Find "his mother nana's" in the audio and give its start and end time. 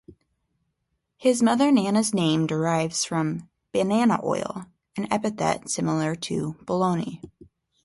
1.17-2.11